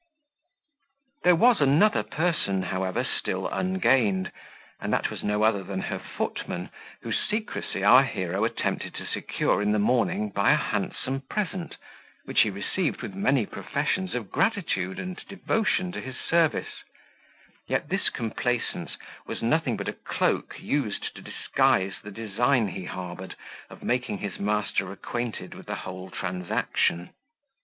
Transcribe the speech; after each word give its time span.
There 1.23 1.35
was 1.35 1.61
another 1.61 2.01
person, 2.01 2.63
however, 2.63 3.03
still 3.03 3.47
ungained; 3.47 4.31
and 4.79 4.91
that 4.91 5.11
was 5.11 5.23
no 5.23 5.43
other 5.43 5.61
than 5.63 5.81
her 5.81 5.99
footman, 5.99 6.71
whose 7.03 7.19
secrecy 7.19 7.83
our 7.83 8.03
hero 8.03 8.43
attempted 8.43 8.95
to 8.95 9.05
secure 9.05 9.61
in 9.61 9.73
the 9.73 9.77
morning 9.77 10.31
by 10.31 10.53
a 10.53 10.55
handsome 10.55 11.21
present, 11.29 11.77
which 12.25 12.41
he 12.41 12.49
received 12.49 13.03
with 13.03 13.13
many 13.13 13.45
professions 13.45 14.15
of 14.15 14.31
gratitude 14.31 14.97
and 14.97 15.23
devotion 15.29 15.91
to 15.91 16.01
his 16.01 16.15
service; 16.17 16.81
yet 17.67 17.89
this 17.89 18.09
complaisance 18.09 18.97
was 19.27 19.43
nothing 19.43 19.77
but 19.77 19.87
a 19.87 19.93
cloak 19.93 20.59
used 20.59 21.13
to 21.15 21.21
disguise 21.21 21.93
the 22.01 22.09
design 22.09 22.69
he 22.69 22.85
harboured 22.85 23.35
of 23.69 23.83
making 23.83 24.17
his 24.17 24.39
master 24.39 24.91
acquainted 24.91 25.53
with 25.53 25.67
the 25.67 25.75
whole 25.75 26.09
transaction. 26.09 27.11